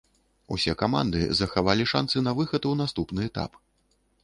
Усе 0.53 0.73
каманды 0.81 1.21
захавалі 1.41 1.87
шанцы 1.93 2.25
на 2.29 2.35
выхад 2.41 2.61
у 2.73 2.75
наступны 2.83 3.31
этап. 3.31 3.51